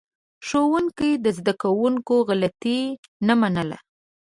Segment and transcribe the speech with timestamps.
[0.47, 2.79] ښوونکي د زده کوونکو غلطي
[3.27, 3.77] نه منله.